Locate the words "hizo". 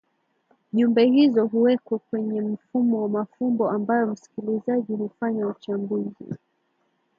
1.05-1.47